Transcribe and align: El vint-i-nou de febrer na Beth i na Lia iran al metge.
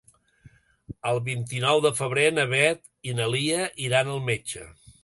El 1.09 1.21
vint-i-nou 1.27 1.83
de 1.87 1.91
febrer 2.01 2.25
na 2.39 2.49
Beth 2.55 2.83
i 3.13 3.17
na 3.21 3.33
Lia 3.37 3.65
iran 3.91 4.13
al 4.17 4.29
metge. 4.33 4.69